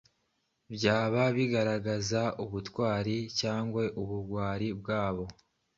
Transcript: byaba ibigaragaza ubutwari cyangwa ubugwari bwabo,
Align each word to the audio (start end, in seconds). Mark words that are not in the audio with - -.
byaba 0.73 1.21
ibigaragaza 1.31 2.21
ubutwari 2.43 3.15
cyangwa 3.39 3.81
ubugwari 4.01 4.67
bwabo, 4.79 5.25